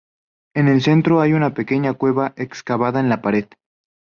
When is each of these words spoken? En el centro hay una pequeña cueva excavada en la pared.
En 0.55 0.67
el 0.67 0.81
centro 0.81 1.21
hay 1.21 1.33
una 1.33 1.53
pequeña 1.53 1.93
cueva 1.93 2.33
excavada 2.35 2.99
en 2.99 3.07
la 3.07 3.21
pared. 3.21 3.45